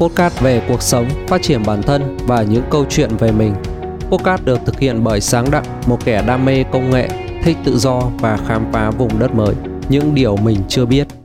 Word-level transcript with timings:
podcast 0.00 0.40
về 0.40 0.62
cuộc 0.68 0.82
sống, 0.82 1.08
phát 1.28 1.42
triển 1.42 1.62
bản 1.66 1.82
thân 1.82 2.16
và 2.26 2.42
những 2.42 2.62
câu 2.70 2.84
chuyện 2.88 3.16
về 3.16 3.32
mình. 3.32 3.54
Podcast 4.10 4.44
được 4.44 4.60
thực 4.66 4.78
hiện 4.78 5.04
bởi 5.04 5.20
Sáng 5.20 5.50
Đặng, 5.50 5.64
một 5.86 6.04
kẻ 6.04 6.24
đam 6.26 6.44
mê 6.44 6.64
công 6.72 6.90
nghệ, 6.90 7.08
thích 7.42 7.56
tự 7.64 7.78
do 7.78 8.00
và 8.18 8.38
khám 8.48 8.72
phá 8.72 8.90
vùng 8.90 9.18
đất 9.18 9.34
mới, 9.34 9.54
những 9.88 10.14
điều 10.14 10.36
mình 10.36 10.58
chưa 10.68 10.86
biết. 10.86 11.19